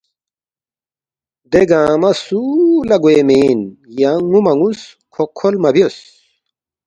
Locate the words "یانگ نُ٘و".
3.99-4.39